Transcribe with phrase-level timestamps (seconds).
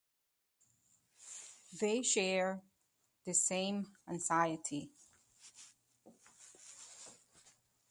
[1.79, 2.61] They shared
[3.23, 4.89] the same anxiety.